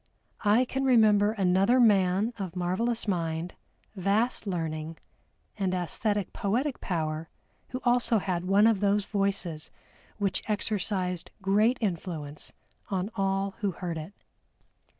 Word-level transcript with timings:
I 0.43 0.65
can 0.65 0.83
remember 0.83 1.33
another 1.33 1.79
man 1.79 2.33
of 2.39 2.55
marvelous 2.55 3.07
mind, 3.07 3.53
vast 3.95 4.47
learning, 4.47 4.97
and 5.59 5.73
æsthetic 5.73 6.33
poetic 6.33 6.79
power 6.81 7.29
who 7.69 7.79
also 7.83 8.17
had 8.17 8.43
one 8.45 8.65
of 8.65 8.79
those 8.79 9.05
voices 9.05 9.69
which 10.17 10.41
exercised 10.47 11.29
great 11.43 11.77
influence 11.81 12.51
on 12.89 13.11
all 13.15 13.51
who 13.59 13.73
heard 13.73 13.99
it. 13.99 14.13